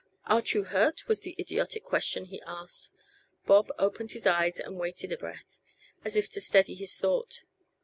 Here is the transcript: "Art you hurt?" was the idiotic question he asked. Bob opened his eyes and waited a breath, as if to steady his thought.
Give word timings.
"Art 0.25 0.53
you 0.55 0.63
hurt?" 0.63 1.07
was 1.07 1.21
the 1.21 1.35
idiotic 1.37 1.83
question 1.83 2.25
he 2.25 2.41
asked. 2.41 2.89
Bob 3.45 3.71
opened 3.77 4.13
his 4.13 4.25
eyes 4.25 4.59
and 4.59 4.79
waited 4.79 5.11
a 5.11 5.17
breath, 5.19 5.59
as 6.03 6.15
if 6.15 6.27
to 6.31 6.41
steady 6.41 6.73
his 6.73 6.97
thought. 6.97 7.41